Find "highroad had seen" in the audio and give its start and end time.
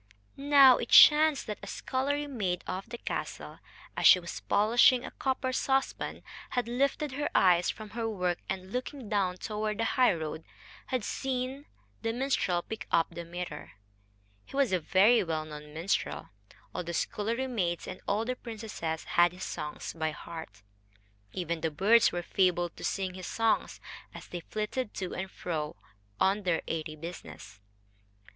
9.83-11.65